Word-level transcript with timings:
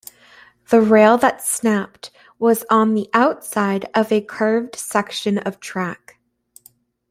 The 0.71 0.81
rail 0.81 1.19
that 1.19 1.43
snapped 1.45 2.09
was 2.39 2.65
on 2.71 2.95
the 2.95 3.07
outside 3.13 3.87
of 3.93 4.11
a 4.11 4.19
curved 4.19 4.75
section 4.75 5.37
of 5.37 5.59
track. 5.59 6.17